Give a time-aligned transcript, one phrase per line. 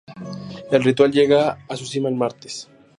[0.71, 2.67] El ritual llega a su cima el martes.